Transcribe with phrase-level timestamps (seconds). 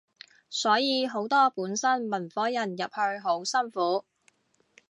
[0.49, 4.03] 所以好多本身文科人入去好辛苦